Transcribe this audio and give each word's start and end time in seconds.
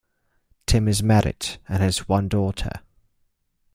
Timm 0.65 0.87
is 0.87 1.03
married 1.03 1.59
and 1.69 1.83
has 1.83 2.09
one 2.09 2.27
daughter. 2.27 2.71